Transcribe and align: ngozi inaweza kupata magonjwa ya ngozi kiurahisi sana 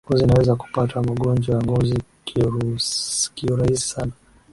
ngozi 0.07 0.23
inaweza 0.23 0.53
kupata 0.61 0.95
magonjwa 1.07 1.55
ya 1.55 1.61
ngozi 1.65 1.95
kiurahisi 3.35 3.87
sana 3.87 4.11